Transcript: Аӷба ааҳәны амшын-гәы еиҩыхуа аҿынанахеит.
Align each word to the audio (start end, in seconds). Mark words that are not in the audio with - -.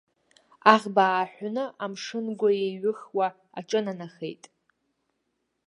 Аӷба 0.73 1.03
ааҳәны 1.15 1.63
амшын-гәы 1.83 2.49
еиҩыхуа 2.63 3.27
аҿынанахеит. 3.59 4.43